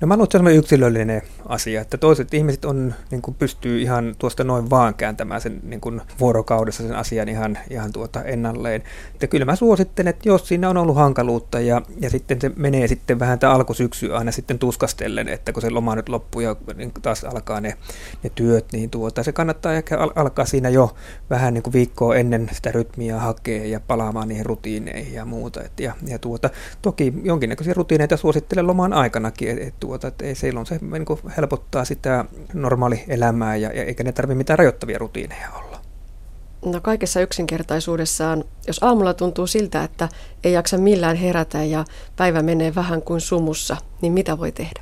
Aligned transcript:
No 0.00 0.06
mä 0.06 0.14
luulen, 0.14 0.24
että 0.24 0.38
se 0.38 0.44
on 0.44 0.52
yksilöllinen 0.52 1.22
asia, 1.46 1.80
että 1.80 1.96
toiset 1.96 2.34
ihmiset 2.34 2.64
on, 2.64 2.94
niin 3.10 3.22
kuin 3.22 3.34
pystyy 3.34 3.82
ihan 3.82 4.14
tuosta 4.18 4.44
noin 4.44 4.70
vaan 4.70 4.94
kääntämään 4.94 5.40
sen 5.40 5.60
niin 5.62 5.80
kuin 5.80 6.00
vuorokaudessa 6.20 6.82
sen 6.82 6.96
asian 6.96 7.28
ihan, 7.28 7.58
ihan 7.70 7.92
tuota 7.92 8.22
ennalleen. 8.22 8.82
Että 9.14 9.26
kyllä 9.26 9.44
mä 9.44 9.56
suosittelen, 9.56 10.10
että 10.10 10.28
jos 10.28 10.48
siinä 10.48 10.70
on 10.70 10.76
ollut 10.76 10.96
hankaluutta 10.96 11.60
ja, 11.60 11.82
ja 12.00 12.10
sitten 12.10 12.40
se 12.40 12.50
menee 12.56 12.88
sitten 12.88 13.18
vähän 13.18 13.38
tämä 13.38 13.52
alkusyksy 13.52 14.14
aina 14.14 14.32
sitten 14.32 14.58
tuskastellen, 14.58 15.28
että 15.28 15.52
kun 15.52 15.62
se 15.62 15.70
loma 15.70 15.94
nyt 15.94 16.08
loppuu 16.08 16.40
ja 16.40 16.56
niin 16.74 16.92
taas 17.02 17.24
alkaa 17.24 17.60
ne, 17.60 17.76
ne 18.22 18.30
työt, 18.34 18.66
niin 18.72 18.90
tuota, 18.90 19.22
se 19.22 19.32
kannattaa 19.32 19.72
ehkä 19.72 19.98
al- 19.98 20.12
alkaa 20.16 20.44
siinä 20.44 20.68
jo 20.68 20.94
vähän 21.30 21.54
niin 21.54 21.62
kuin 21.62 21.72
viikkoa 21.72 22.16
ennen 22.16 22.48
sitä 22.52 22.72
rytmiä 22.72 23.18
hakea 23.18 23.64
ja 23.64 23.80
palaamaan 23.80 24.28
niihin 24.28 24.46
rutiineihin 24.46 25.14
ja 25.14 25.24
muuta. 25.24 25.62
Et 25.62 25.80
ja, 25.80 25.92
ja 26.06 26.18
tuota, 26.18 26.50
toki 26.82 27.12
jonkinnäköisiä 27.22 27.74
rutiineita 27.74 28.16
suosittelen 28.16 28.66
lomaan 28.66 28.92
aikanakin, 28.92 29.50
että 29.50 29.68
et, 29.68 29.85
tuota, 29.86 30.08
et 30.08 30.22
ei 30.22 30.34
silloin 30.34 30.66
se 30.66 30.78
niin 30.82 31.04
kuin 31.04 31.20
helpottaa 31.36 31.84
sitä 31.84 32.24
normaali 32.54 33.04
elämää 33.08 33.56
ja, 33.56 33.72
ja 33.72 33.84
eikä 33.84 34.04
ne 34.04 34.12
tarvitse 34.12 34.38
mitään 34.38 34.58
rajoittavia 34.58 34.98
rutiineja 34.98 35.50
olla. 35.50 35.80
No 36.64 36.80
kaikessa 36.80 37.20
yksinkertaisuudessaan, 37.20 38.44
jos 38.66 38.82
aamulla 38.82 39.14
tuntuu 39.14 39.46
siltä, 39.46 39.84
että 39.84 40.08
ei 40.44 40.52
jaksa 40.52 40.78
millään 40.78 41.16
herätä 41.16 41.64
ja 41.64 41.84
päivä 42.16 42.42
menee 42.42 42.74
vähän 42.74 43.02
kuin 43.02 43.20
sumussa, 43.20 43.76
niin 44.02 44.12
mitä 44.12 44.38
voi 44.38 44.52
tehdä? 44.52 44.80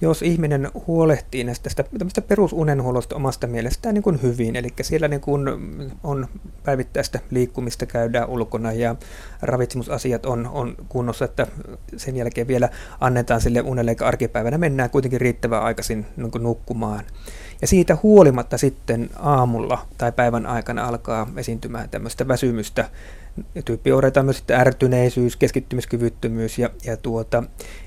Jos 0.00 0.22
ihminen 0.22 0.70
huolehtii 0.86 1.44
näistä 1.44 1.70
tästä 1.98 2.22
perusunenhuollosta 2.22 3.16
omasta 3.16 3.46
mielestään 3.46 3.94
niin 3.94 4.02
kuin 4.02 4.22
hyvin, 4.22 4.56
eli 4.56 4.68
siellä 4.82 5.08
niin 5.08 5.20
kuin 5.20 5.42
on 6.02 6.28
päivittäistä 6.64 7.20
liikkumista, 7.30 7.86
käydään 7.86 8.28
ulkona 8.28 8.72
ja 8.72 8.96
ravitsemusasiat 9.42 10.26
on, 10.26 10.46
on 10.52 10.74
kunnossa, 10.88 11.24
että 11.24 11.46
sen 11.96 12.16
jälkeen 12.16 12.48
vielä 12.48 12.68
annetaan 13.00 13.40
sille 13.40 13.60
unelle, 13.60 13.90
eikä 13.90 14.06
arkipäivänä 14.06 14.58
mennään 14.58 14.90
kuitenkin 14.90 15.20
riittävän 15.20 15.62
aikaisin 15.62 16.06
niin 16.16 16.30
kuin 16.30 16.42
nukkumaan. 16.42 17.04
Ja 17.60 17.66
siitä 17.66 17.98
huolimatta 18.02 18.58
sitten 18.58 19.10
aamulla 19.16 19.86
tai 19.98 20.12
päivän 20.12 20.46
aikana 20.46 20.88
alkaa 20.88 21.26
esiintymään 21.36 21.88
tämmöistä 21.88 22.28
väsymystä, 22.28 22.90
tyyppioireita 23.64 24.20
on 24.20 24.26
myös 24.26 24.36
sitten 24.36 24.60
ärtyneisyys, 24.60 25.36
keskittymiskyvyttömyys 25.36 26.58
ja, 26.58 26.70
ja 26.84 26.96
tuota, 26.96 27.42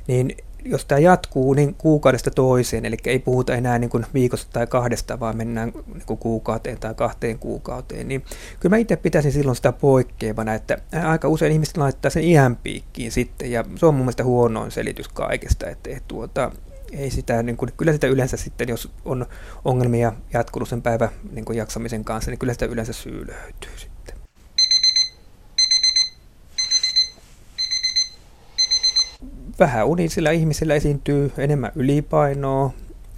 niin 0.07 0.37
jos 0.69 0.85
tämä 0.85 0.99
jatkuu 0.99 1.53
niin 1.53 1.75
kuukaudesta 1.75 2.31
toiseen, 2.31 2.85
eli 2.85 2.97
ei 3.05 3.19
puhuta 3.19 3.55
enää 3.55 3.79
niin 3.79 3.89
kuin 3.89 4.05
viikosta 4.13 4.51
tai 4.53 4.67
kahdesta, 4.67 5.19
vaan 5.19 5.37
mennään 5.37 5.71
niin 5.93 6.05
kuin 6.05 6.17
kuukauteen 6.17 6.79
tai 6.79 6.93
kahteen 6.93 7.39
kuukauteen, 7.39 8.07
niin 8.07 8.23
kyllä 8.59 8.75
mä 8.75 8.77
itse 8.77 8.95
pitäisin 8.95 9.31
silloin 9.31 9.55
sitä 9.55 9.71
poikkeavana, 9.71 10.53
että 10.53 10.77
aika 11.03 11.27
usein 11.27 11.51
ihmiset 11.51 11.77
laittaa 11.77 12.11
sen 12.11 12.23
ihan 12.23 12.55
piikkiin 12.55 13.11
sitten, 13.11 13.51
ja 13.51 13.65
se 13.75 13.85
on 13.85 13.93
mun 13.93 14.03
mielestä 14.03 14.23
huonoin 14.23 14.71
selitys 14.71 15.07
kaikesta, 15.07 15.69
että, 15.69 15.89
että 15.89 16.03
tuota, 16.07 16.51
ei 16.91 17.11
sitä, 17.11 17.43
niin 17.43 17.57
kuin, 17.57 17.71
kyllä 17.77 17.93
sitä 17.93 18.07
yleensä 18.07 18.37
sitten, 18.37 18.69
jos 18.69 18.91
on 19.05 19.25
ongelmia 19.65 20.13
jatkunut 20.33 20.69
sen 20.69 20.81
päivän 20.81 21.09
niin 21.31 21.45
jaksamisen 21.53 22.03
kanssa, 22.03 22.31
niin 22.31 22.39
kyllä 22.39 22.53
sitä 22.53 22.65
yleensä 22.65 22.93
syy 22.93 23.27
löytyy 23.27 23.71
sitten. 23.75 23.96
Vähäunisilla 29.59 30.31
ihmisillä 30.31 30.75
esiintyy 30.75 31.31
enemmän 31.37 31.71
ylipainoa, 31.75 32.73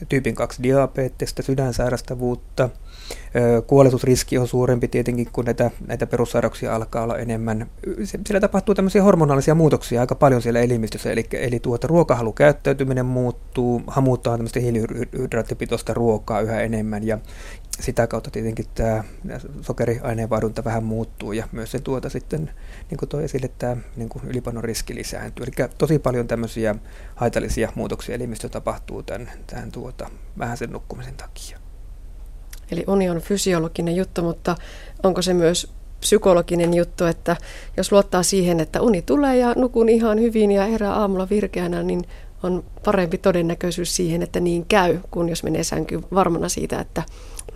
tyypin 0.09 0.35
2 0.35 0.63
diabetesta, 0.63 1.43
sydänsairastavuutta. 1.43 2.69
Kuoletusriski 3.67 4.37
on 4.37 4.47
suurempi 4.47 4.87
tietenkin, 4.87 5.29
kun 5.33 5.45
näitä, 5.45 5.71
näitä 5.87 6.07
perussairauksia 6.07 6.75
alkaa 6.75 7.03
olla 7.03 7.17
enemmän. 7.17 7.69
Siellä 8.03 8.39
tapahtuu 8.39 8.75
tämmöisiä 8.75 9.03
hormonaalisia 9.03 9.55
muutoksia 9.55 10.01
aika 10.01 10.15
paljon 10.15 10.41
siellä 10.41 10.59
elimistössä, 10.59 11.11
eli, 11.11 11.25
eli 11.31 11.59
tuota, 11.59 11.87
ruokahalukäyttäytyminen 11.87 13.05
muuttuu, 13.05 13.81
hamutaan 13.87 14.39
tämmöistä 14.39 14.59
hiilihydraattipitoista 14.59 15.93
ruokaa 15.93 16.41
yhä 16.41 16.61
enemmän, 16.61 17.07
ja, 17.07 17.17
sitä 17.79 18.07
kautta 18.07 18.31
tietenkin 18.31 18.65
tämä 18.75 19.03
sokeriaineenvaihdunta 19.61 20.63
vähän 20.63 20.83
muuttuu 20.83 21.31
ja 21.31 21.47
myös 21.51 21.71
se 21.71 21.79
tuota 21.79 22.09
sitten, 22.09 22.51
niin 22.89 22.97
kuin 22.97 23.09
toi 23.09 23.23
esille, 23.23 23.49
tämä 23.57 23.77
niin 23.95 24.09
kuin 24.09 24.23
riski 24.61 24.95
lisääntyy. 24.95 25.45
Eli 25.45 25.67
tosi 25.77 25.99
paljon 25.99 26.27
tämmöisiä 26.27 26.75
haitallisia 27.15 27.71
muutoksia 27.75 28.15
elimistö 28.15 28.49
tapahtuu 28.49 29.03
tämän, 29.03 29.29
tämän 29.47 29.71
tuota, 29.71 30.09
vähän 30.37 30.57
sen 30.57 30.69
nukkumisen 30.69 31.15
takia. 31.15 31.68
Eli 32.71 32.83
uni 32.87 33.09
on 33.09 33.21
fysiologinen 33.21 33.95
juttu, 33.95 34.21
mutta 34.21 34.55
onko 35.03 35.21
se 35.21 35.33
myös 35.33 35.71
psykologinen 35.99 36.73
juttu, 36.73 37.05
että 37.05 37.37
jos 37.77 37.91
luottaa 37.91 38.23
siihen, 38.23 38.59
että 38.59 38.81
uni 38.81 39.01
tulee 39.01 39.37
ja 39.37 39.53
nukun 39.57 39.89
ihan 39.89 40.19
hyvin 40.19 40.51
ja 40.51 40.65
herää 40.65 40.93
aamulla 40.93 41.29
virkeänä, 41.29 41.83
niin 41.83 42.03
on 42.43 42.63
parempi 42.85 43.17
todennäköisyys 43.17 43.95
siihen, 43.95 44.21
että 44.21 44.39
niin 44.39 44.65
käy, 44.65 44.99
kun 45.11 45.29
jos 45.29 45.43
menee 45.43 45.63
sänkyyn 45.63 46.05
varmana 46.13 46.49
siitä, 46.49 46.79
että 46.79 47.03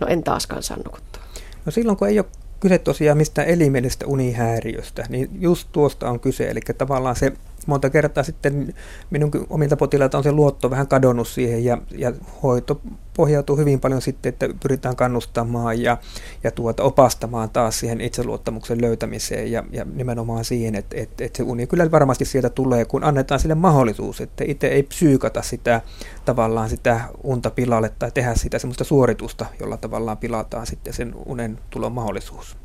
no 0.00 0.06
en 0.06 0.22
taaskaan 0.22 0.62
saa 0.62 0.76
nukuttua. 0.76 1.22
No 1.66 1.72
silloin 1.72 1.98
kun 1.98 2.08
ei 2.08 2.18
ole 2.18 2.26
kyse 2.60 2.78
tosiaan 2.78 3.18
mistään 3.18 3.48
elimellisestä 3.48 4.06
unihäiriöstä, 4.06 5.04
niin 5.08 5.28
just 5.40 5.68
tuosta 5.72 6.10
on 6.10 6.20
kyse, 6.20 6.50
eli 6.50 6.60
tavallaan 6.78 7.16
se 7.16 7.32
monta 7.66 7.90
kertaa 7.90 8.24
sitten 8.24 8.74
minun 9.10 9.30
omilta 9.50 9.76
potilailta 9.76 10.18
on 10.18 10.24
se 10.24 10.32
luotto 10.32 10.70
vähän 10.70 10.88
kadonnut 10.88 11.28
siihen 11.28 11.64
ja, 11.64 11.78
ja 11.98 12.12
hoito 12.42 12.80
pohjautuu 13.16 13.56
hyvin 13.56 13.80
paljon 13.80 14.02
sitten, 14.02 14.30
että 14.30 14.48
pyritään 14.62 14.96
kannustamaan 14.96 15.82
ja, 15.82 15.98
ja 16.44 16.50
tuota, 16.50 16.82
opastamaan 16.82 17.50
taas 17.50 17.80
siihen 17.80 18.00
itseluottamuksen 18.00 18.82
löytämiseen 18.82 19.52
ja, 19.52 19.64
ja 19.70 19.86
nimenomaan 19.94 20.44
siihen, 20.44 20.74
että, 20.74 20.96
että, 20.96 21.24
että 21.24 21.36
se 21.36 21.42
uni 21.42 21.66
kyllä 21.66 21.90
varmasti 21.90 22.24
sieltä 22.24 22.50
tulee, 22.50 22.84
kun 22.84 23.04
annetaan 23.04 23.40
sille 23.40 23.54
mahdollisuus, 23.54 24.20
että 24.20 24.44
itse 24.46 24.66
ei 24.66 24.82
psyykata 24.82 25.42
sitä 25.42 25.80
tavallaan 26.24 26.70
sitä 26.70 27.00
unta 27.22 27.50
pilalle 27.50 27.90
tai 27.98 28.10
tehdä 28.10 28.34
sitä 28.34 28.58
semmoista 28.58 28.84
suoritusta, 28.84 29.46
jolla 29.60 29.76
tavallaan 29.76 30.18
pilataan 30.18 30.66
sitten 30.66 30.92
sen 30.92 31.14
unen 31.26 31.58
tulon 31.70 31.92
mahdollisuus. 31.92 32.63